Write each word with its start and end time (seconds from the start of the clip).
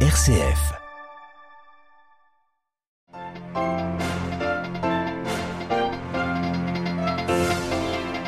RCF. 0.00 0.85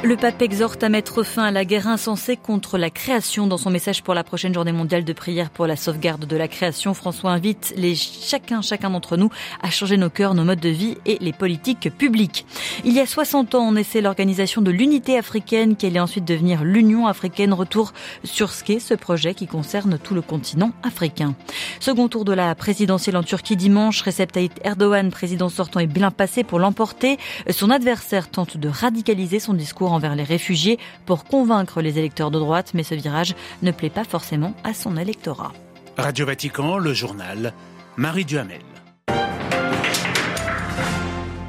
Le 0.08 0.16
pape 0.16 0.40
exhorte 0.40 0.82
à 0.82 0.88
mettre 0.88 1.22
fin 1.22 1.44
à 1.44 1.50
la 1.50 1.66
guerre 1.66 1.86
insensée 1.86 2.38
contre 2.38 2.78
la 2.78 2.88
création. 2.88 3.46
Dans 3.46 3.58
son 3.58 3.68
message 3.68 4.02
pour 4.02 4.14
la 4.14 4.24
prochaine 4.24 4.54
journée 4.54 4.72
mondiale 4.72 5.04
de 5.04 5.12
prière 5.12 5.50
pour 5.50 5.66
la 5.66 5.76
sauvegarde 5.76 6.24
de 6.24 6.34
la 6.34 6.48
création, 6.48 6.94
François 6.94 7.30
invite 7.30 7.74
les 7.76 7.94
chacun, 7.94 8.62
chacun 8.62 8.88
d'entre 8.88 9.18
nous 9.18 9.28
à 9.60 9.68
changer 9.68 9.98
nos 9.98 10.08
cœurs, 10.08 10.32
nos 10.32 10.44
modes 10.44 10.60
de 10.60 10.70
vie 10.70 10.96
et 11.04 11.18
les 11.20 11.34
politiques 11.34 11.90
publiques. 11.94 12.46
Il 12.86 12.94
y 12.94 13.00
a 13.00 13.06
60 13.06 13.54
ans, 13.54 13.68
on 13.68 13.76
essaie 13.76 14.00
l'organisation 14.00 14.62
de 14.62 14.70
l'unité 14.70 15.18
africaine 15.18 15.76
qui 15.76 15.84
allait 15.84 16.00
ensuite 16.00 16.24
devenir 16.24 16.64
l'Union 16.64 17.06
africaine. 17.06 17.52
Retour 17.52 17.92
sur 18.24 18.50
ce 18.50 18.64
qu'est 18.64 18.80
ce 18.80 18.94
projet 18.94 19.34
qui 19.34 19.46
concerne 19.46 19.98
tout 19.98 20.14
le 20.14 20.22
continent 20.22 20.72
africain. 20.84 21.34
Second 21.80 22.08
tour 22.08 22.24
de 22.24 22.32
la 22.32 22.54
présidentielle 22.54 23.18
en 23.18 23.22
Turquie 23.22 23.56
dimanche. 23.56 24.00
Recep 24.00 24.32
Tayyip 24.32 24.58
Erdogan, 24.64 25.10
président 25.10 25.50
sortant, 25.50 25.80
est 25.80 25.86
bien 25.86 26.10
passé 26.10 26.44
pour 26.44 26.60
l'emporter. 26.60 27.18
Son 27.50 27.68
adversaire 27.68 28.30
tente 28.30 28.56
de 28.56 28.70
radicaliser 28.70 29.38
son 29.38 29.52
discours 29.52 29.97
envers 29.98 30.14
les 30.14 30.24
réfugiés 30.24 30.78
pour 31.06 31.24
convaincre 31.24 31.82
les 31.82 31.98
électeurs 31.98 32.30
de 32.30 32.38
droite, 32.38 32.70
mais 32.72 32.84
ce 32.84 32.94
virage 32.94 33.34
ne 33.62 33.72
plaît 33.72 33.90
pas 33.90 34.04
forcément 34.04 34.54
à 34.64 34.72
son 34.72 34.96
électorat. 34.96 35.52
Radio 35.96 36.24
Vatican, 36.24 36.78
le 36.78 36.94
journal, 36.94 37.52
Marie 37.96 38.24
Duhamel. 38.24 38.77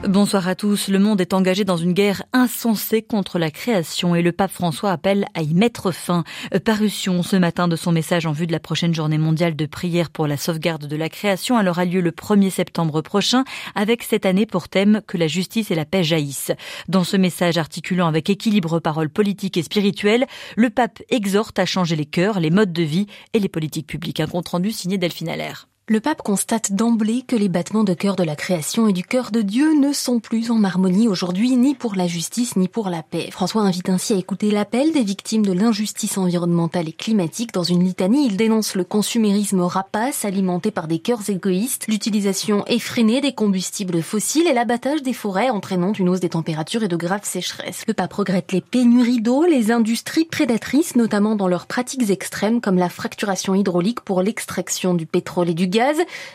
Bonsoir 0.07 0.47
à 0.47 0.55
tous. 0.55 0.87
Le 0.87 0.97
monde 0.97 1.19
est 1.19 1.33
engagé 1.33 1.65
dans 1.65 1.75
une 1.75 1.91
guerre 1.91 2.23
insensée 2.31 3.01
contre 3.01 3.37
la 3.37 3.51
création 3.51 4.15
et 4.15 4.21
le 4.21 4.31
pape 4.31 4.49
François 4.51 4.91
appelle 4.91 5.25
à 5.33 5.41
y 5.41 5.53
mettre 5.53 5.91
fin. 5.91 6.23
Parution 6.63 7.21
ce 7.21 7.35
matin 7.35 7.67
de 7.67 7.75
son 7.75 7.91
message 7.91 8.25
en 8.25 8.31
vue 8.31 8.47
de 8.47 8.53
la 8.53 8.61
prochaine 8.61 8.95
journée 8.95 9.17
mondiale 9.17 9.57
de 9.57 9.65
prière 9.65 10.09
pour 10.09 10.25
la 10.25 10.37
sauvegarde 10.37 10.87
de 10.87 10.95
la 10.95 11.09
création. 11.09 11.59
Elle 11.59 11.67
aura 11.67 11.83
lieu 11.83 11.99
le 11.99 12.11
1er 12.11 12.49
septembre 12.49 13.01
prochain 13.01 13.43
avec 13.75 14.03
cette 14.03 14.25
année 14.25 14.45
pour 14.45 14.69
thème 14.69 15.01
que 15.05 15.17
la 15.17 15.27
justice 15.27 15.69
et 15.69 15.75
la 15.75 15.85
paix 15.85 16.03
jaillissent. 16.03 16.53
Dans 16.87 17.03
ce 17.03 17.17
message 17.17 17.57
articulant 17.57 18.07
avec 18.07 18.29
équilibre 18.29 18.79
paroles 18.79 19.09
politiques 19.09 19.57
et 19.57 19.63
spirituelles, 19.63 20.27
le 20.55 20.69
pape 20.69 21.03
exhorte 21.09 21.59
à 21.59 21.65
changer 21.65 21.97
les 21.97 22.05
cœurs, 22.05 22.39
les 22.39 22.51
modes 22.51 22.73
de 22.73 22.83
vie 22.83 23.07
et 23.33 23.39
les 23.39 23.49
politiques 23.49 23.87
publiques. 23.87 24.21
Un 24.21 24.27
compte 24.27 24.47
rendu 24.47 24.71
signé 24.71 24.97
Delphine 24.97 25.29
Allaire. 25.29 25.67
Le 25.91 25.99
pape 25.99 26.21
constate 26.21 26.73
d'emblée 26.73 27.23
que 27.27 27.35
les 27.35 27.49
battements 27.49 27.83
de 27.83 27.95
cœur 27.95 28.15
de 28.15 28.21
la 28.21 28.35
création 28.35 28.87
et 28.87 28.93
du 28.93 29.03
cœur 29.03 29.31
de 29.31 29.41
Dieu 29.41 29.73
ne 29.73 29.91
sont 29.91 30.19
plus 30.19 30.51
en 30.51 30.63
harmonie 30.63 31.07
aujourd'hui, 31.07 31.55
ni 31.55 31.73
pour 31.73 31.95
la 31.95 32.05
justice, 32.05 32.55
ni 32.57 32.67
pour 32.67 32.91
la 32.91 33.01
paix. 33.01 33.29
François 33.31 33.63
invite 33.63 33.89
ainsi 33.89 34.13
à 34.13 34.17
écouter 34.17 34.51
l'appel 34.51 34.91
des 34.91 35.01
victimes 35.01 35.43
de 35.43 35.51
l'injustice 35.51 36.19
environnementale 36.19 36.89
et 36.89 36.93
climatique. 36.93 37.55
Dans 37.55 37.63
une 37.63 37.83
litanie, 37.83 38.27
il 38.27 38.37
dénonce 38.37 38.75
le 38.75 38.83
consumérisme 38.83 39.61
rapace 39.61 40.25
alimenté 40.25 40.69
par 40.69 40.87
des 40.87 40.99
cœurs 40.99 41.27
égoïstes, 41.27 41.87
l'utilisation 41.87 42.63
effrénée 42.67 43.19
des 43.19 43.33
combustibles 43.33 44.03
fossiles 44.03 44.45
et 44.45 44.53
l'abattage 44.53 45.01
des 45.01 45.13
forêts 45.13 45.49
entraînant 45.49 45.93
une 45.93 46.09
hausse 46.09 46.19
des 46.19 46.29
températures 46.29 46.83
et 46.83 46.87
de 46.87 46.97
graves 46.97 47.25
sécheresses. 47.25 47.83
Le 47.87 47.95
pape 47.95 48.13
regrette 48.13 48.51
les 48.51 48.61
pénuries 48.61 49.23
d'eau, 49.23 49.43
les 49.43 49.71
industries 49.71 50.25
prédatrices, 50.25 50.95
notamment 50.95 51.35
dans 51.35 51.47
leurs 51.47 51.65
pratiques 51.65 52.11
extrêmes 52.11 52.61
comme 52.61 52.77
la 52.77 52.89
fracturation 52.89 53.55
hydraulique 53.55 54.01
pour 54.01 54.21
l'extraction 54.21 54.93
du 54.93 55.07
pétrole 55.07 55.49
et 55.49 55.55
du 55.55 55.65
gaz 55.65 55.78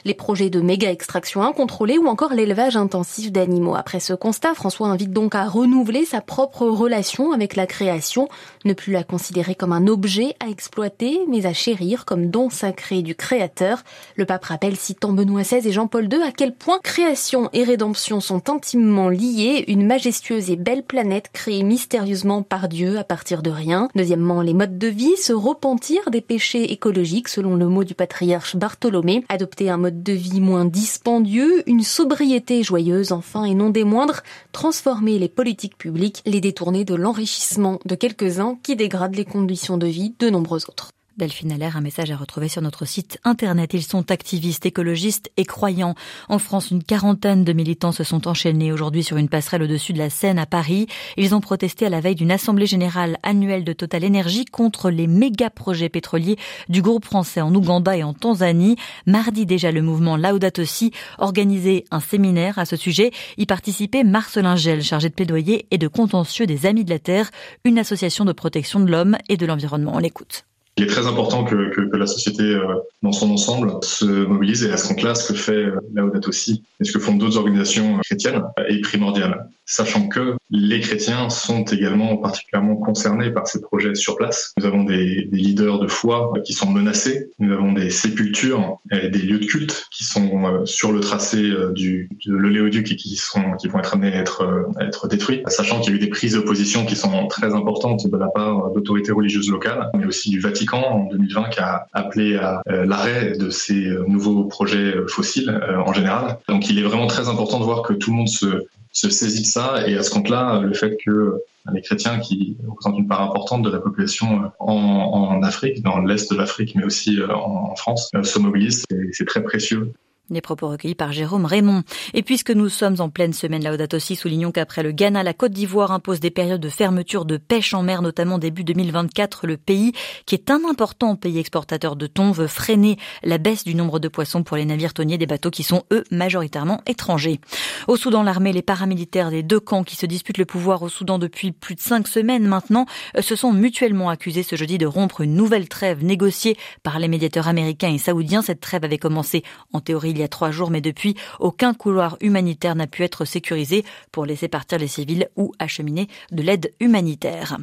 les 0.05 0.15
projets 0.15 0.51
de 0.51 0.61
méga 0.61 0.91
extraction 0.91 1.43
incontrôlée 1.43 1.99
ou 1.99 2.07
encore 2.07 2.33
l'élevage 2.33 2.77
intensif 2.77 3.33
d'animaux. 3.33 3.75
Après 3.75 4.01
ce 4.01 4.13
constat, 4.13 4.55
François 4.55 4.89
invite 4.89 5.13
donc 5.13 5.35
à 5.35 5.45
renouveler 5.45 6.05
sa 6.05 6.21
propre 6.21 6.67
relation 6.67 7.33
avec 7.33 7.57
la 7.57 7.67
création, 7.67 8.29
ne 8.65 8.73
plus 8.73 8.93
la 8.93 9.05
considérer 9.05 9.55
comme 9.55 9.73
un 9.73 9.87
objet 9.87 10.35
à 10.41 10.49
exploiter, 10.49 11.21
mais 11.29 11.47
à 11.47 11.53
chérir 11.53 12.05
comme 12.05 12.31
don 12.31 12.51
sacré 12.51 13.03
du 13.03 13.15
Créateur. 13.15 13.83
Le 14.17 14.25
pape 14.25 14.45
rappelle, 14.45 14.77
citant 14.77 15.13
Benoît 15.13 15.43
XVI 15.43 15.67
et 15.69 15.73
Jean-Paul 15.73 16.13
II, 16.13 16.23
à 16.23 16.33
quel 16.33 16.55
point 16.55 16.79
création 16.83 17.49
et 17.53 17.65
rédemption 17.65 18.21
sont 18.21 18.51
intimement 18.51 19.09
liées, 19.09 19.65
une 19.69 19.87
majestueuse 19.87 20.51
et 20.51 20.57
belle 20.57 20.83
planète 20.83 21.31
créée 21.33 21.63
mystérieusement 21.63 22.43
par 22.43 22.69
Dieu 22.69 22.99
à 22.99 23.05
partir 23.05 23.43
de 23.43 23.51
rien. 23.51 23.89
Deuxièmement, 23.95 24.43
les 24.43 24.55
modes 24.55 24.79
de 24.79 24.89
vie, 24.89 25.17
se 25.17 25.33
repentir 25.33 26.11
des 26.11 26.21
péchés 26.21 26.73
écologiques, 26.73 27.29
selon 27.29 27.57
le 27.57 27.67
mot 27.67 27.85
du 27.85 27.95
patriarche 27.95 28.57
Bartholomé, 28.57 29.25
adopter 29.35 29.69
un 29.69 29.77
mode 29.77 30.03
de 30.03 30.13
vie 30.13 30.41
moins 30.41 30.65
dispendieux, 30.65 31.63
une 31.69 31.83
sobriété 31.83 32.63
joyeuse 32.63 33.13
enfin 33.13 33.45
et 33.45 33.55
non 33.55 33.69
des 33.69 33.85
moindres, 33.85 34.23
transformer 34.53 35.19
les 35.19 35.29
politiques 35.29 35.77
publiques, 35.77 36.23
les 36.25 36.41
détourner 36.41 36.85
de 36.85 36.95
l'enrichissement 36.95 37.79
de 37.85 37.95
quelques-uns 37.95 38.57
qui 38.63 38.77
dégradent 38.77 39.17
les 39.17 39.25
conditions 39.25 39.77
de 39.77 39.87
vie 39.87 40.15
de 40.19 40.31
nombreux 40.31 40.65
autres. 40.69 40.91
Delphine 41.17 41.53
Allaire, 41.53 41.77
un 41.77 41.81
message 41.81 42.11
à 42.11 42.17
retrouver 42.17 42.49
sur 42.49 42.61
notre 42.61 42.87
site 42.87 43.21
internet. 43.23 43.73
Ils 43.73 43.85
sont 43.85 44.11
activistes, 44.11 44.67
écologistes 44.67 45.31
et 45.37 45.45
croyants. 45.45 45.95
En 46.29 46.41
France, 46.41 46.73
une 46.73 46.83
quarantaine 46.83 47.45
de 47.45 47.53
militants 47.53 47.93
se 47.93 48.03
sont 48.03 48.27
enchaînés 48.27 48.73
aujourd'hui 48.73 49.05
sur 49.05 49.17
une 49.17 49.29
passerelle 49.29 49.63
au-dessus 49.63 49.93
de 49.93 49.99
la 49.99 50.11
Seine 50.11 50.41
à 50.41 50.47
Paris. 50.47 50.89
Ils 51.17 51.33
ont 51.33 51.41
protesté 51.41 51.87
à 51.87 51.89
la 51.89 52.01
veille 52.01 52.17
d'une 52.17 52.33
assemblée 52.33 52.67
générale 52.67 53.19
annuelle 53.23 53.63
de 53.63 53.73
Total 53.73 54.05
Energy 54.05 54.45
contre 54.45 54.91
les 54.91 55.07
méga 55.07 55.51
projets 55.51 55.89
pétroliers 55.89 56.37
du 56.69 56.83
groupe 56.83 57.05
français 57.05 57.41
en 57.41 57.55
Ouganda 57.55 57.97
et 57.97 58.03
en 58.03 58.13
Tanzanie. 58.13 58.75
Mardi 59.07 59.47
déjà, 59.47 59.71
le 59.71 59.83
mouvement 59.83 60.17
Laudato 60.17 60.65
Si 60.65 60.91
organisait 61.19 61.85
un 61.93 62.01
séminaire 62.01 62.59
à 62.59 62.65
ce 62.65 62.75
sujet. 62.75 63.13
Y 63.39 63.47
participait 63.47 64.03
Marcelin 64.03 64.57
Gel, 64.57 64.83
chargé 64.83 65.11
de 65.11 65.15
plaidoyer 65.15 65.67
et 65.71 65.79
de 65.79 65.87
contentieux 65.87 66.47
des 66.47 66.67
Amis 66.67 66.85
de 66.85 66.91
la 66.91 66.99
Terre, 66.99 67.31
une 67.65 67.79
association 67.79 68.25
de 68.25 68.33
protection 68.33 68.81
de 68.81 68.91
l'homme 68.91 69.17
et 69.29 69.37
de 69.37 69.47
l'environnement. 69.47 69.93
On 69.95 69.99
l'écoute. 69.99 70.45
Il 70.77 70.85
est 70.85 70.89
très 70.89 71.07
important 71.07 71.45
que, 71.45 71.71
que, 71.71 71.83
que 71.83 71.97
la 71.97 72.07
société 72.07 72.43
euh, 72.43 72.75
dans 73.03 73.13
son 73.13 73.31
ensemble 73.31 73.73
se 73.83 74.05
mobilise 74.05 74.65
et 74.65 74.73
à 74.73 74.77
ce 74.77 74.89
compte-là, 74.89 75.15
ce 75.15 75.33
que 75.33 75.39
fait 75.39 75.53
euh, 75.53 75.79
Laudato 75.95 76.29
aussi 76.29 76.65
et 76.81 76.85
ce 76.85 76.93
que 76.93 76.99
font 76.99 77.15
d'autres 77.15 77.39
organisations 77.39 77.99
chrétiennes 77.99 78.43
est 78.69 78.81
primordial. 78.81 79.49
Sachant 79.67 80.09
que 80.09 80.35
les 80.51 80.81
chrétiens 80.81 81.31
sont 81.31 81.65
également 81.65 82.17
particulièrement 82.17 82.77
concernés 82.77 83.31
par 83.31 83.47
ces 83.47 83.61
projets 83.61 83.95
sur 83.95 84.17
place. 84.17 84.53
Nous 84.59 84.67
avons 84.67 84.85
des, 84.85 85.29
des 85.31 85.37
leaders 85.37 85.79
de 85.79 85.89
foi 85.89 86.33
qui 86.45 86.53
sont 86.53 86.71
menacés. 86.71 87.31
Nous 87.39 87.53
avons 87.53 87.73
des 87.73 87.91
sépultures 87.91 88.79
et 88.91 89.09
des 89.09 89.21
lieux 89.21 89.39
de 89.39 89.47
culte 89.47 89.87
qui 89.91 90.05
sont 90.05 90.45
euh, 90.45 90.67
sur 90.67 90.93
le 90.93 91.01
tracé 91.01 91.53
du, 91.75 92.09
de 92.27 92.33
l'oléoduc 92.33 92.93
et 92.93 92.97
qui, 92.97 93.17
sont, 93.17 93.53
qui 93.59 93.69
vont 93.69 93.79
être 93.79 93.95
amenés 93.95 94.13
à 94.13 94.21
être, 94.21 94.67
à 94.77 94.85
être 94.85 95.09
détruits. 95.09 95.43
Sachant 95.47 95.81
qu'il 95.81 95.93
y 95.93 95.95
a 95.95 95.97
eu 95.97 96.01
des 96.01 96.11
prises 96.11 96.35
d'opposition 96.35 96.85
qui 96.85 96.97
sont 96.97 97.27
très 97.29 97.55
importantes 97.55 98.07
de 98.07 98.17
la 98.17 98.29
part 98.29 98.71
d'autorités 98.73 99.13
religieuses 99.13 99.51
locales, 99.51 99.91
mais 99.95 100.07
aussi 100.07 100.31
du 100.31 100.41
Vatican 100.41 100.83
en 100.83 101.05
2020 101.07 101.49
qui 101.51 101.61
a 101.61 101.87
appelé 101.93 102.37
à 102.37 102.63
euh, 102.69 102.85
l'arrêt 102.87 103.33
de 103.39 103.51
ces 103.51 103.87
euh, 103.87 104.05
nouveaux 104.07 104.45
projets 104.45 104.97
euh, 104.97 105.07
fossiles 105.09 105.61
en 105.87 105.93
général. 105.93 106.39
Donc 106.49 106.69
il 106.69 106.79
est 106.79 106.83
vraiment 106.83 107.07
très 107.07 107.29
important 107.29 107.59
de 107.59 107.65
voir 107.65 107.83
que 107.83 107.93
tout 107.93 108.11
le 108.11 108.17
monde 108.17 108.29
se, 108.29 108.65
se 108.95 109.11
saisit 109.11 109.43
de 109.43 109.47
ça 109.47 109.87
et 109.87 109.97
à 109.99 110.03
ce 110.03 110.11
compte-là, 110.11 110.61
le 110.61 110.73
fait 110.73 110.97
que 111.05 111.43
les 111.73 111.83
chrétiens 111.83 112.21
qui 112.21 112.57
représentent 112.67 112.99
une 112.99 113.09
part 113.09 113.23
importante 113.23 113.63
de 113.63 113.71
la 113.71 113.81
population 113.81 114.53
en, 114.59 114.73
en 114.73 115.43
Afrique, 115.43 115.83
dans 115.83 115.99
l'est 115.99 116.31
de 116.31 116.37
l'Afrique, 116.37 116.75
mais 116.77 116.85
aussi 116.85 117.19
en 117.23 117.75
France, 117.75 118.11
se 118.23 118.39
mobilisent. 118.39 118.85
C'est 119.13 119.27
très 119.27 119.43
précieux 119.43 119.93
les 120.31 120.41
propos 120.41 120.69
recueillis 120.69 120.95
par 120.95 121.13
Jérôme 121.13 121.45
Raymond. 121.45 121.83
Et 122.15 122.23
puisque 122.23 122.51
nous 122.51 122.69
sommes 122.69 122.97
en 122.99 123.11
pleine 123.11 123.33
semaine 123.33 123.63
Laudato 123.63 123.97
aussi, 123.97 124.17
soulignons 124.17 124.53
qu'après 124.53 124.83
le 124.83 124.93
Ghana, 124.93 125.23
la 125.23 125.35
Côte 125.35 125.53
d'Ivoire 125.53 125.93
impose 125.93 126.21
des 126.21 126.31
périodes 126.31 126.61
de 126.61 126.69
fermeture 126.71 127.25
de 127.25 127.37
pêche 127.37 127.75
en 127.75 127.83
mer, 127.83 128.01
notamment 128.01 128.39
début 128.39 128.65
2024. 128.65 129.47
Le 129.47 129.57
pays, 129.57 129.93
qui 130.27 130.35
est 130.35 130.51
un 130.51 130.63
important 130.69 131.17
pays 131.17 131.39
exportateur 131.39 131.97
de 131.97 132.07
thon, 132.07 132.33
veut 132.33 132.47
freiner 132.47 132.97
la 133.23 133.39
baisse 133.39 133.65
du 133.65 133.75
nombre 133.75 133.99
de 133.99 134.09
poissons 134.09 134.43
pour 134.43 134.57
les 134.57 134.65
navires 134.65 134.95
tonniers 134.95 135.19
des 135.19 135.27
bateaux 135.27 135.51
qui 135.51 135.63
sont, 135.63 135.83
eux, 135.93 136.05
majoritairement 136.11 136.81
étrangers. 136.87 137.41
Au 137.87 137.97
Soudan, 137.97 138.23
l'armée, 138.23 138.53
les 138.53 138.63
paramilitaires 138.63 139.31
des 139.31 139.43
deux 139.43 139.61
camps 139.61 139.85
qui 139.85 139.97
se 139.97 140.07
disputent 140.07 140.39
le 140.39 140.47
pouvoir 140.47 140.83
au 140.83 140.89
Soudan 140.89 141.19
depuis 141.19 141.53
plus 141.53 141.75
de 141.75 141.81
cinq 141.81 142.09
semaines 142.09 142.47
maintenant, 142.47 142.87
euh, 143.17 143.23
se 143.23 143.37
sont 143.37 143.53
mutuellement 143.53 144.09
accusés 144.09 144.43
ce 144.43 144.57
jeudi 144.57 144.79
de 144.79 144.87
rompre 144.87 145.21
une 145.21 145.35
nouvelle 145.35 145.69
trêve 145.69 146.03
négociée 146.03 146.57
par 146.83 146.99
les 146.99 147.09
médiateurs 147.09 147.49
américains 147.49 147.93
et 147.93 147.99
saoudiens. 147.99 148.43
Cette 148.43 148.61
trêve 148.61 148.85
avait 148.85 148.99
commencé 148.99 149.43
en 149.73 149.81
théorie 149.81 150.14
il 150.15 150.21
y 150.21 150.25
a 150.25 150.29
trois 150.29 150.51
jours, 150.51 150.71
mais 150.71 150.81
depuis, 150.81 151.15
aucun 151.41 151.75
couloir 151.75 152.17
humanitaire 152.21 152.75
n'a 152.75 152.87
pu 152.87 153.03
être 153.03 153.25
sécurisé 153.25 153.85
pour 154.13 154.27
laisser 154.27 154.49
partir 154.49 154.79
les 154.79 154.89
civils 154.89 155.29
ou 155.37 155.53
acheminer 155.59 156.09
de 156.31 156.43
l'aide 156.43 156.73
humanitaire. 156.81 157.59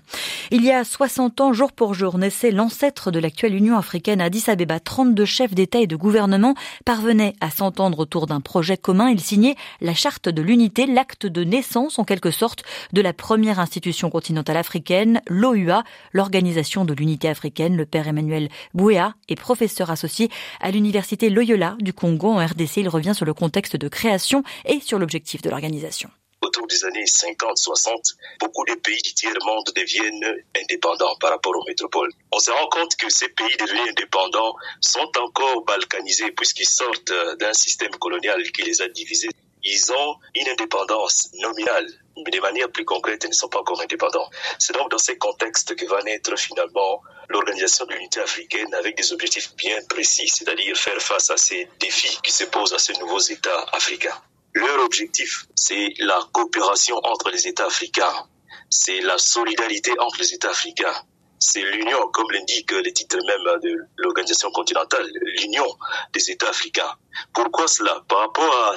Il 0.51 0.63
y 0.63 0.71
a 0.71 0.83
60 0.83 1.41
ans, 1.41 1.53
jour 1.53 1.71
pour 1.71 1.93
jour, 1.93 2.17
naissait 2.17 2.51
l'ancêtre 2.51 3.11
de 3.11 3.19
l'actuelle 3.19 3.55
Union 3.55 3.77
africaine 3.77 4.21
Addis 4.21 4.43
Abeba. 4.47 4.79
32 4.79 5.25
chefs 5.25 5.53
d'État 5.53 5.79
et 5.79 5.87
de 5.87 5.95
gouvernement 5.95 6.55
parvenaient 6.85 7.33
à 7.39 7.49
s'entendre 7.49 7.99
autour 7.99 8.27
d'un 8.27 8.41
projet 8.41 8.77
commun. 8.77 9.09
Ils 9.09 9.21
signaient 9.21 9.55
la 9.79 9.93
charte 9.93 10.29
de 10.29 10.41
l'unité, 10.41 10.85
l'acte 10.85 11.25
de 11.25 11.43
naissance 11.43 11.99
en 11.99 12.03
quelque 12.03 12.31
sorte 12.31 12.63
de 12.93 13.01
la 13.01 13.13
première 13.13 13.59
institution 13.59 14.09
continentale 14.09 14.57
africaine, 14.57 15.21
l'OUA, 15.27 15.83
l'Organisation 16.13 16.85
de 16.85 16.93
l'unité 16.93 17.29
africaine. 17.29 17.77
Le 17.77 17.85
père 17.85 18.07
Emmanuel 18.07 18.49
Bouéa 18.73 19.15
est 19.29 19.35
professeur 19.35 19.89
associé 19.89 20.29
à 20.59 20.71
l'université 20.71 21.29
Loyola 21.29 21.75
du 21.79 21.93
Congo 21.93 22.37
RDC. 22.45 22.77
Il 22.77 22.89
revient 22.89 23.13
sur 23.15 23.25
le 23.25 23.33
contexte 23.33 23.75
de 23.75 23.87
création 23.87 24.43
et 24.65 24.79
sur 24.79 24.99
l'objectif 24.99 25.41
de 25.41 25.49
l'organisation. 25.49 26.09
autour 26.41 26.65
des 26.67 26.83
années 26.85 27.05
50-60, 27.05 28.15
beaucoup 28.39 28.65
de 28.65 28.73
pays 28.75 29.01
du 29.01 29.13
tiers-monde 29.13 29.69
deviennent 29.75 30.43
indépendants 30.59 31.15
par 31.19 31.31
rapport 31.31 31.55
aux 31.55 31.63
métropoles. 31.67 32.11
On 32.31 32.39
se 32.39 32.51
rend 32.51 32.67
compte 32.67 32.95
que 32.95 33.09
ces 33.09 33.29
pays 33.29 33.55
devenus 33.57 33.89
indépendants 33.89 34.55
sont 34.79 35.11
encore 35.19 35.63
balkanisés 35.65 36.31
puisqu'ils 36.31 36.69
sortent 36.69 37.13
d'un 37.39 37.53
système 37.53 37.91
colonial 37.91 38.41
qui 38.51 38.63
les 38.63 38.81
a 38.81 38.87
divisés. 38.89 39.29
Ils 39.63 39.91
ont 39.91 40.15
une 40.35 40.49
indépendance 40.49 41.29
nominale, 41.39 41.87
mais 42.17 42.31
de 42.31 42.39
manière 42.39 42.69
plus 42.71 42.85
concrète, 42.85 43.23
ils 43.23 43.29
ne 43.29 43.33
sont 43.33 43.49
pas 43.49 43.59
encore 43.59 43.81
indépendants. 43.81 44.29
C'est 44.59 44.73
donc 44.73 44.89
dans 44.91 44.97
ces 44.97 45.17
contextes 45.17 45.75
que 45.75 45.85
va 45.85 46.01
naître 46.03 46.37
finalement 46.37 47.01
l'Organisation 47.29 47.85
de 47.85 47.93
l'Unité 47.93 48.19
africaine 48.19 48.73
avec 48.73 48.97
des 48.97 49.13
objectifs 49.13 49.55
bien 49.55 49.77
précis, 49.89 50.27
c'est-à-dire 50.27 50.75
faire 50.75 51.01
face 51.01 51.29
à 51.29 51.37
ces 51.37 51.67
défis 51.79 52.19
qui 52.23 52.31
se 52.31 52.43
posent 52.45 52.73
à 52.73 52.79
ces 52.79 52.93
nouveaux 52.93 53.19
États 53.19 53.65
africains. 53.71 54.21
Leur 54.53 54.83
objectif, 54.83 55.45
c'est 55.55 55.93
la 55.99 56.19
coopération 56.33 56.97
entre 57.03 57.29
les 57.29 57.47
États 57.47 57.67
africains, 57.67 58.27
c'est 58.69 58.99
la 59.01 59.17
solidarité 59.17 59.91
entre 59.99 60.19
les 60.19 60.33
États 60.33 60.49
africains, 60.49 61.05
c'est 61.41 61.63
l'union, 61.63 62.07
comme 62.13 62.29
l'indique 62.31 62.71
le 62.71 62.93
titre 62.93 63.17
même 63.25 63.59
de 63.61 63.75
l'organisation 63.97 64.51
continentale, 64.51 65.09
l'union 65.39 65.65
des 66.13 66.29
États 66.29 66.49
africains. 66.49 66.95
Pourquoi 67.33 67.67
cela? 67.67 68.03
Par 68.07 68.19
rapport 68.19 68.55
à 68.67 68.75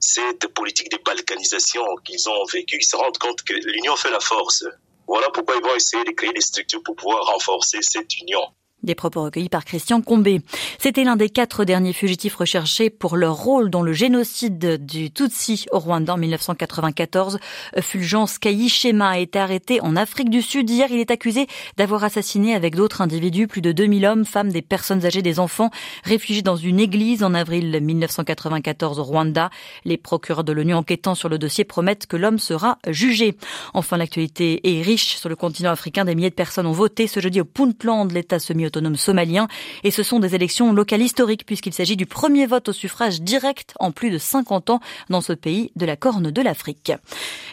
cette 0.00 0.46
politique 0.54 0.90
de 0.90 0.98
balkanisation 1.04 1.84
qu'ils 2.04 2.26
ont 2.30 2.44
vécue, 2.46 2.78
ils 2.80 2.84
se 2.84 2.96
rendent 2.96 3.18
compte 3.18 3.42
que 3.42 3.52
l'union 3.52 3.96
fait 3.96 4.10
la 4.10 4.20
force. 4.20 4.64
Voilà 5.06 5.28
pourquoi 5.28 5.56
ils 5.56 5.62
vont 5.62 5.74
essayer 5.74 6.04
de 6.04 6.12
créer 6.12 6.32
des 6.32 6.40
structures 6.40 6.82
pour 6.82 6.96
pouvoir 6.96 7.26
renforcer 7.26 7.82
cette 7.82 8.18
union. 8.18 8.42
Des 8.82 8.94
propos 8.94 9.22
recueillis 9.22 9.48
par 9.48 9.64
Christian 9.64 10.02
Combé. 10.02 10.42
C'était 10.78 11.02
l'un 11.02 11.16
des 11.16 11.30
quatre 11.30 11.64
derniers 11.64 11.94
fugitifs 11.94 12.36
recherchés 12.36 12.90
pour 12.90 13.16
leur 13.16 13.34
rôle 13.34 13.70
dans 13.70 13.80
le 13.80 13.94
génocide 13.94 14.84
du 14.84 15.10
Tutsi 15.10 15.64
au 15.72 15.78
Rwanda 15.78 16.12
en 16.12 16.18
1994. 16.18 17.38
Fulgence 17.80 18.38
Kayishema 18.38 19.08
a 19.08 19.18
été 19.18 19.38
arrêté 19.38 19.80
en 19.80 19.96
Afrique 19.96 20.28
du 20.28 20.42
Sud. 20.42 20.68
Hier, 20.68 20.88
il 20.90 21.00
est 21.00 21.10
accusé 21.10 21.46
d'avoir 21.78 22.04
assassiné 22.04 22.54
avec 22.54 22.76
d'autres 22.76 23.00
individus 23.00 23.46
plus 23.46 23.62
de 23.62 23.72
2000 23.72 24.04
hommes, 24.04 24.24
femmes, 24.26 24.52
des 24.52 24.62
personnes 24.62 25.06
âgées, 25.06 25.22
des 25.22 25.40
enfants, 25.40 25.70
réfugiés 26.04 26.42
dans 26.42 26.56
une 26.56 26.78
église 26.78 27.24
en 27.24 27.32
avril 27.32 27.80
1994 27.80 28.98
au 29.00 29.04
Rwanda. 29.04 29.48
Les 29.86 29.96
procureurs 29.96 30.44
de 30.44 30.52
l'ONU 30.52 30.74
enquêtant 30.74 31.14
sur 31.14 31.30
le 31.30 31.38
dossier 31.38 31.64
promettent 31.64 32.06
que 32.06 32.18
l'homme 32.18 32.38
sera 32.38 32.78
jugé. 32.86 33.36
Enfin, 33.72 33.96
l'actualité 33.96 34.60
est 34.78 34.82
riche 34.82 35.16
sur 35.16 35.30
le 35.30 35.34
continent 35.34 35.70
africain. 35.70 36.04
Des 36.04 36.14
milliers 36.14 36.30
de 36.30 36.34
personnes 36.34 36.66
ont 36.66 36.72
voté 36.72 37.06
ce 37.06 37.20
jeudi 37.20 37.40
au 37.40 37.46
Puntland, 37.46 38.12
l'État 38.12 38.38
semi 38.38 38.66
autonome 38.76 38.96
somalien. 38.96 39.48
Et 39.84 39.90
ce 39.90 40.02
sont 40.02 40.20
des 40.20 40.34
élections 40.34 40.72
locales 40.72 41.00
historiques 41.00 41.46
puisqu'il 41.46 41.72
s'agit 41.72 41.96
du 41.96 42.06
premier 42.06 42.46
vote 42.46 42.68
au 42.68 42.72
suffrage 42.72 43.22
direct 43.22 43.74
en 43.80 43.90
plus 43.90 44.10
de 44.10 44.18
50 44.18 44.70
ans 44.70 44.80
dans 45.08 45.22
ce 45.22 45.32
pays 45.32 45.72
de 45.76 45.86
la 45.86 45.96
Corne 45.96 46.30
de 46.30 46.42
l'Afrique. 46.42 46.92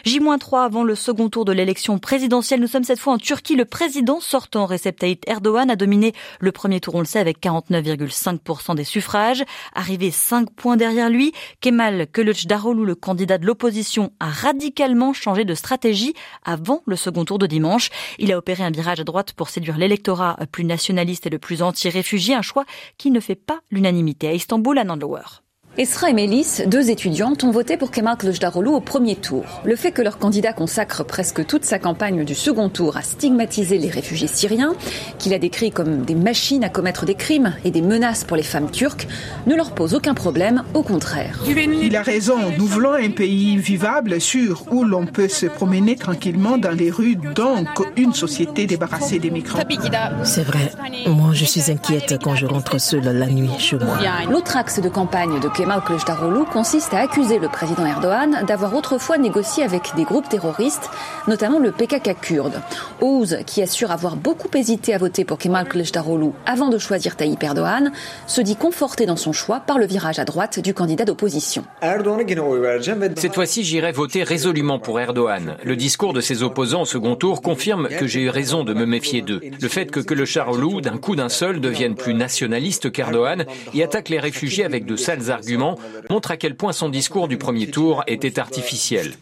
J-3 0.04 0.64
avant 0.64 0.84
le 0.84 0.94
second 0.94 1.30
tour 1.30 1.46
de 1.46 1.52
l'élection 1.52 1.98
présidentielle. 1.98 2.60
Nous 2.60 2.66
sommes 2.66 2.84
cette 2.84 2.98
fois 2.98 3.14
en 3.14 3.18
Turquie. 3.18 3.56
Le 3.56 3.64
président 3.64 4.20
sortant, 4.20 4.66
Recep 4.66 4.98
Tayyip 4.98 5.24
Erdogan, 5.26 5.70
a 5.70 5.76
dominé 5.76 6.12
le 6.40 6.52
premier 6.52 6.80
tour, 6.80 6.94
on 6.96 7.00
le 7.00 7.06
sait, 7.06 7.20
avec 7.20 7.40
49,5% 7.42 8.74
des 8.74 8.84
suffrages. 8.84 9.44
Arrivé 9.74 10.10
5 10.10 10.50
points 10.50 10.76
derrière 10.76 11.08
lui, 11.08 11.32
Kemal 11.60 12.06
Kılıçdaroğlu, 12.06 12.84
le 12.84 12.94
candidat 12.94 13.38
de 13.38 13.46
l'opposition, 13.46 14.12
a 14.20 14.28
radicalement 14.28 15.14
changé 15.14 15.44
de 15.44 15.54
stratégie 15.54 16.12
avant 16.44 16.82
le 16.86 16.96
second 16.96 17.24
tour 17.24 17.38
de 17.38 17.46
dimanche. 17.46 17.90
Il 18.18 18.30
a 18.32 18.36
opéré 18.38 18.62
un 18.62 18.70
virage 18.70 19.00
à 19.00 19.04
droite 19.04 19.32
pour 19.32 19.48
séduire 19.48 19.78
l'électorat 19.78 20.36
plus 20.52 20.64
nationaliste 20.64 21.03
et 21.26 21.30
le 21.30 21.38
plus 21.38 21.62
anti-réfugié, 21.62 22.34
un 22.34 22.42
choix 22.42 22.64
qui 22.98 23.10
ne 23.10 23.20
fait 23.20 23.34
pas 23.34 23.60
l'unanimité. 23.70 24.28
À 24.28 24.32
Istanbul, 24.32 24.78
à 24.78 24.84
Nanlower. 24.84 25.43
Esra 25.76 26.08
et 26.08 26.12
Mélis, 26.12 26.62
deux 26.68 26.88
étudiantes, 26.90 27.42
ont 27.42 27.50
voté 27.50 27.76
pour 27.76 27.90
Kemal 27.90 28.16
Kılıçdaroğlu 28.16 28.68
au 28.68 28.78
premier 28.78 29.16
tour. 29.16 29.44
Le 29.64 29.74
fait 29.74 29.90
que 29.90 30.02
leur 30.02 30.18
candidat 30.18 30.52
consacre 30.52 31.02
presque 31.02 31.44
toute 31.44 31.64
sa 31.64 31.80
campagne 31.80 32.24
du 32.24 32.36
second 32.36 32.68
tour 32.68 32.96
à 32.96 33.02
stigmatiser 33.02 33.78
les 33.78 33.90
réfugiés 33.90 34.28
syriens, 34.28 34.74
qu'il 35.18 35.34
a 35.34 35.38
décrits 35.40 35.72
comme 35.72 36.04
des 36.04 36.14
machines 36.14 36.62
à 36.62 36.68
commettre 36.68 37.06
des 37.06 37.16
crimes 37.16 37.54
et 37.64 37.72
des 37.72 37.82
menaces 37.82 38.22
pour 38.22 38.36
les 38.36 38.44
femmes 38.44 38.70
turques, 38.70 39.08
ne 39.48 39.56
leur 39.56 39.72
pose 39.72 39.94
aucun 39.94 40.14
problème, 40.14 40.62
au 40.74 40.84
contraire. 40.84 41.40
Il 41.44 41.96
a 41.96 42.02
raison, 42.02 42.36
nous 42.56 42.66
voulons 42.66 42.92
un 42.92 43.10
pays 43.10 43.56
vivable, 43.56 44.20
sûr, 44.20 44.66
où 44.70 44.84
l'on 44.84 45.06
peut 45.06 45.26
se 45.26 45.46
promener 45.46 45.96
tranquillement 45.96 46.56
dans 46.56 46.70
les 46.70 46.92
rues, 46.92 47.16
donc 47.16 47.66
une 47.96 48.14
société 48.14 48.66
débarrassée 48.66 49.18
des 49.18 49.32
migrants. 49.32 49.58
C'est 50.22 50.44
vrai, 50.44 50.70
moi 51.08 51.30
je 51.32 51.44
suis 51.44 51.68
inquiète 51.72 52.14
quand 52.22 52.36
je 52.36 52.46
rentre 52.46 52.80
seule 52.80 53.02
la 53.02 53.26
nuit 53.26 53.50
chez 53.58 53.76
moi. 53.76 53.98
L'autre 54.30 54.56
axe 54.56 54.80
de 54.80 54.88
campagne 54.88 55.40
de 55.40 55.48
Kemal 55.48 55.63
Kılıçdaroğlu 55.64 56.44
consiste 56.44 56.94
à 56.94 57.00
accuser 57.00 57.38
le 57.38 57.48
président 57.48 57.86
Erdogan 57.86 58.44
d'avoir 58.46 58.74
autrefois 58.74 59.16
négocié 59.16 59.64
avec 59.64 59.92
des 59.96 60.04
groupes 60.04 60.28
terroristes, 60.28 60.90
notamment 61.26 61.58
le 61.58 61.72
PKK 61.72 62.20
kurde. 62.20 62.60
Ouz, 63.00 63.38
qui 63.46 63.62
assure 63.62 63.90
avoir 63.90 64.16
beaucoup 64.16 64.48
hésité 64.54 64.94
à 64.94 64.98
voter 64.98 65.24
pour 65.24 65.38
Kemal 65.38 65.66
Kılıçdaroğlu 65.66 66.32
avant 66.46 66.68
de 66.68 66.78
choisir 66.78 67.16
Tayyip 67.16 67.42
Erdogan, 67.42 67.92
se 68.26 68.42
dit 68.42 68.56
conforté 68.56 69.06
dans 69.06 69.16
son 69.16 69.32
choix 69.32 69.60
par 69.60 69.78
le 69.78 69.86
virage 69.86 70.18
à 70.18 70.24
droite 70.24 70.60
du 70.60 70.74
candidat 70.74 71.04
d'opposition. 71.04 71.64
Cette 73.16 73.34
fois-ci, 73.34 73.64
j'irai 73.64 73.92
voter 73.92 74.22
résolument 74.22 74.78
pour 74.78 75.00
Erdogan. 75.00 75.56
Le 75.64 75.76
discours 75.76 76.12
de 76.12 76.20
ses 76.20 76.42
opposants 76.42 76.82
au 76.82 76.86
second 76.86 77.16
tour 77.16 77.40
confirme 77.40 77.88
que 77.88 78.06
j'ai 78.06 78.20
eu 78.20 78.28
raison 78.28 78.64
de 78.64 78.74
me 78.74 78.84
méfier 78.84 79.22
d'eux. 79.22 79.40
Le 79.60 79.68
fait 79.68 79.90
que 79.90 80.00
Kılıçdaroğlu, 80.00 80.82
d'un 80.82 80.98
coup 80.98 81.16
d'un 81.16 81.30
seul, 81.30 81.60
devienne 81.60 81.94
plus 81.94 82.14
nationaliste 82.14 82.92
qu'Erdogan 82.92 83.44
et 83.72 83.82
attaque 83.82 84.10
les 84.10 84.20
réfugiés 84.20 84.64
avec 84.64 84.84
de 84.84 84.96
sales 84.96 85.30
arguments 85.30 85.53
montre 85.56 86.30
à 86.30 86.36
quel 86.36 86.56
point 86.56 86.72
son 86.72 86.88
discours 86.88 87.28
du 87.28 87.38
premier 87.38 87.68
tour 87.68 88.02
était 88.06 88.38
artificiel. 88.38 89.12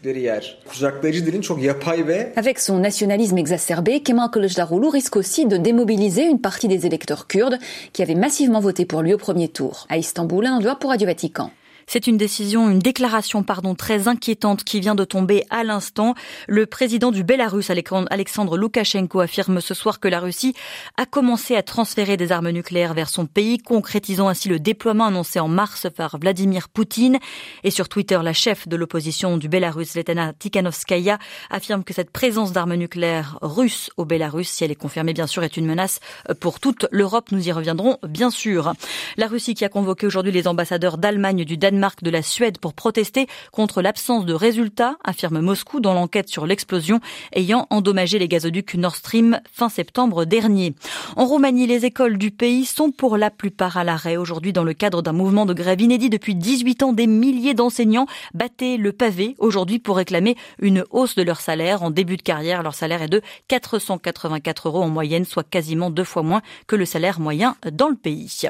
Avec 2.35 2.59
son 2.59 2.79
nationalisme 2.79 3.37
exacerbé, 3.37 4.01
Kemal 4.01 4.29
Kılıçdaroğlu 4.31 4.87
risque 4.87 5.15
aussi 5.15 5.45
de 5.45 5.57
démobiliser 5.57 6.23
une 6.23 6.39
partie 6.39 6.67
des 6.67 6.85
électeurs 6.85 7.27
kurdes 7.27 7.57
qui 7.93 8.01
avaient 8.01 8.15
massivement 8.15 8.59
voté 8.59 8.85
pour 8.85 9.01
lui 9.01 9.13
au 9.13 9.17
premier 9.17 9.47
tour. 9.47 9.85
À 9.89 9.97
Istanbul, 9.97 10.45
un 10.45 10.59
doigt 10.59 10.75
pour 10.75 10.89
Radio 10.91 11.07
Vatican. 11.07 11.51
C'est 11.87 12.07
une 12.07 12.17
décision, 12.17 12.69
une 12.69 12.79
déclaration, 12.79 13.43
pardon, 13.43 13.75
très 13.75 14.07
inquiétante 14.07 14.63
qui 14.63 14.79
vient 14.79 14.95
de 14.95 15.03
tomber 15.03 15.43
à 15.49 15.63
l'instant. 15.63 16.15
Le 16.47 16.65
président 16.65 17.11
du 17.11 17.23
Bélarus, 17.23 17.69
Alexandre 17.69 18.57
Loukachenko, 18.57 19.19
affirme 19.19 19.61
ce 19.61 19.73
soir 19.73 19.99
que 19.99 20.07
la 20.07 20.19
Russie 20.19 20.53
a 20.97 21.05
commencé 21.05 21.55
à 21.55 21.63
transférer 21.63 22.17
des 22.17 22.31
armes 22.31 22.49
nucléaires 22.49 22.93
vers 22.93 23.09
son 23.09 23.25
pays, 23.25 23.57
concrétisant 23.57 24.27
ainsi 24.27 24.49
le 24.49 24.59
déploiement 24.59 25.05
annoncé 25.05 25.39
en 25.39 25.47
mars 25.47 25.87
par 25.95 26.17
Vladimir 26.17 26.69
Poutine. 26.69 27.19
Et 27.63 27.71
sur 27.71 27.89
Twitter, 27.89 28.19
la 28.23 28.33
chef 28.33 28.67
de 28.67 28.75
l'opposition 28.75 29.37
du 29.37 29.49
Bélarus, 29.49 29.95
Letana 29.95 30.33
Tikhanovskaya, 30.33 31.19
affirme 31.49 31.83
que 31.83 31.93
cette 31.93 32.11
présence 32.11 32.51
d'armes 32.53 32.75
nucléaires 32.75 33.37
russes 33.41 33.89
au 33.97 34.05
Bélarus, 34.05 34.49
si 34.49 34.63
elle 34.63 34.71
est 34.71 34.75
confirmée 34.75 35.13
bien 35.13 35.27
sûr, 35.27 35.43
est 35.43 35.57
une 35.57 35.65
menace 35.65 35.99
pour 36.39 36.59
toute 36.59 36.87
l'Europe. 36.91 37.31
Nous 37.31 37.47
y 37.47 37.51
reviendrons 37.51 37.97
bien 38.07 38.29
sûr. 38.29 38.73
La 39.17 39.27
Russie 39.27 39.53
qui 39.53 39.65
a 39.65 39.69
convoqué 39.69 40.07
aujourd'hui 40.07 40.31
les 40.31 40.47
ambassadeurs 40.47 40.97
d'Allemagne, 40.97 41.43
du 41.43 41.57
Danemark, 41.57 41.72
Danemark, 41.73 42.03
de 42.03 42.11
la 42.11 42.21
Suède 42.21 42.59
pour 42.59 42.75
protester 42.75 43.25
contre 43.51 43.81
l'absence 43.81 44.25
de 44.25 44.33
résultats, 44.33 44.95
affirme 45.03 45.39
Moscou 45.39 45.79
dans 45.79 45.95
l'enquête 45.95 46.29
sur 46.29 46.45
l'explosion 46.45 46.99
ayant 47.33 47.65
endommagé 47.71 48.19
les 48.19 48.27
gazoducs 48.27 48.75
Nord 48.75 48.95
Stream 48.95 49.39
fin 49.51 49.69
septembre 49.69 50.25
dernier. 50.25 50.75
En 51.15 51.25
Roumanie, 51.25 51.65
les 51.65 51.85
écoles 51.85 52.19
du 52.19 52.29
pays 52.29 52.65
sont 52.65 52.91
pour 52.91 53.17
la 53.17 53.31
plupart 53.31 53.77
à 53.77 53.83
l'arrêt. 53.83 54.17
Aujourd'hui, 54.17 54.53
dans 54.53 54.63
le 54.63 54.73
cadre 54.73 55.01
d'un 55.01 55.13
mouvement 55.13 55.47
de 55.47 55.53
grève 55.55 55.81
inédit 55.81 56.11
depuis 56.11 56.35
18 56.35 56.83
ans, 56.83 56.93
des 56.93 57.07
milliers 57.07 57.55
d'enseignants 57.55 58.05
battaient 58.35 58.77
le 58.77 58.91
pavé 58.91 59.35
aujourd'hui 59.39 59.79
pour 59.79 59.97
réclamer 59.97 60.35
une 60.59 60.85
hausse 60.91 61.15
de 61.15 61.23
leur 61.23 61.41
salaire. 61.41 61.81
En 61.81 61.89
début 61.89 62.17
de 62.17 62.21
carrière, 62.21 62.61
leur 62.61 62.75
salaire 62.75 63.01
est 63.01 63.07
de 63.07 63.21
484 63.47 64.67
euros 64.67 64.83
en 64.83 64.89
moyenne, 64.89 65.25
soit 65.25 65.43
quasiment 65.43 65.89
deux 65.89 66.03
fois 66.03 66.21
moins 66.21 66.43
que 66.67 66.75
le 66.75 66.85
salaire 66.85 67.19
moyen 67.19 67.55
dans 67.71 67.89
le 67.89 67.95
pays. 67.95 68.43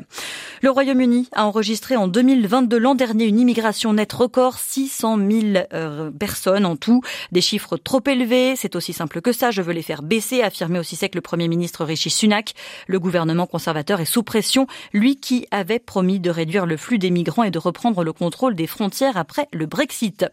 Le 0.61 0.69
Royaume-Uni 0.69 1.29
a 1.31 1.45
enregistré 1.45 1.95
en 1.95 2.09
2022 2.09 2.77
l'an 2.77 2.95
dernier 2.95 3.12
une 3.21 3.39
immigration 3.39 3.93
nette 3.93 4.13
record, 4.13 4.57
600 4.57 5.17
000 5.17 5.65
euh, 5.73 6.11
personnes 6.11 6.65
en 6.65 6.75
tout. 6.75 7.01
Des 7.31 7.41
chiffres 7.41 7.77
trop 7.77 8.01
élevés, 8.05 8.55
c'est 8.55 8.75
aussi 8.75 8.93
simple 8.93 9.21
que 9.21 9.31
ça, 9.31 9.51
je 9.51 9.61
veux 9.61 9.73
les 9.73 9.81
faire 9.81 10.01
baisser, 10.01 10.41
affirmé 10.41 10.79
aussi 10.79 10.95
sec 10.95 11.15
le 11.15 11.21
Premier 11.21 11.47
ministre 11.47 11.85
Rishi 11.85 12.09
Sunak. 12.09 12.53
Le 12.87 12.99
gouvernement 12.99 13.47
conservateur 13.47 13.99
est 13.99 14.05
sous 14.05 14.23
pression, 14.23 14.67
lui 14.93 15.17
qui 15.17 15.47
avait 15.51 15.79
promis 15.79 16.19
de 16.19 16.29
réduire 16.29 16.65
le 16.65 16.77
flux 16.77 16.97
des 16.97 17.11
migrants 17.11 17.43
et 17.43 17.51
de 17.51 17.59
reprendre 17.59 18.03
le 18.03 18.13
contrôle 18.13 18.55
des 18.55 18.67
frontières 18.67 19.17
après 19.17 19.47
le 19.53 19.65
Brexit. 19.65 20.25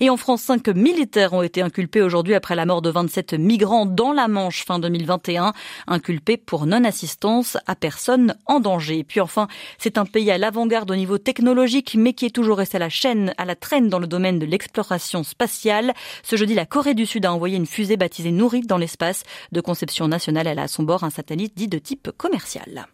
Et 0.00 0.10
en 0.10 0.16
France, 0.16 0.42
cinq 0.42 0.68
militaires 0.68 1.32
ont 1.32 1.42
été 1.42 1.62
inculpés 1.62 2.02
aujourd'hui 2.02 2.34
après 2.34 2.54
la 2.54 2.66
mort 2.66 2.82
de 2.82 2.90
27 2.90 3.34
migrants 3.34 3.86
dans 3.86 4.12
la 4.12 4.28
Manche 4.28 4.64
fin 4.64 4.78
2021, 4.78 5.52
inculpés 5.86 6.36
pour 6.36 6.66
non-assistance 6.66 7.56
à 7.66 7.74
personne 7.74 8.36
en 8.46 8.60
danger. 8.60 8.98
Et 8.98 9.04
puis 9.04 9.20
enfin, 9.20 9.48
c'est 9.78 9.98
un 9.98 10.04
pays 10.04 10.30
à 10.30 10.38
l'avant-garde 10.38 10.90
au 10.90 10.96
niveau 10.96 11.18
technologique, 11.18 11.96
mais 11.98 12.12
qui 12.12 12.26
est 12.26 12.27
toujours 12.30 12.58
resté 12.58 12.76
à 12.76 12.80
la 12.80 12.88
chaîne, 12.88 13.34
à 13.38 13.44
la 13.44 13.54
traîne 13.54 13.88
dans 13.88 13.98
le 13.98 14.06
domaine 14.06 14.38
de 14.38 14.46
l'exploration 14.46 15.22
spatiale. 15.22 15.94
Ce 16.22 16.36
jeudi, 16.36 16.54
la 16.54 16.66
Corée 16.66 16.94
du 16.94 17.06
Sud 17.06 17.24
a 17.24 17.32
envoyé 17.32 17.56
une 17.56 17.66
fusée 17.66 17.96
baptisée 17.96 18.32
Nourri 18.32 18.62
dans 18.62 18.78
l'espace. 18.78 19.22
De 19.52 19.60
conception 19.60 20.08
nationale, 20.08 20.46
elle 20.46 20.58
a 20.58 20.62
à 20.62 20.68
son 20.68 20.82
bord 20.82 21.04
un 21.04 21.10
satellite 21.10 21.56
dit 21.56 21.68
de 21.68 21.78
type 21.78 22.10
commercial. 22.16 22.88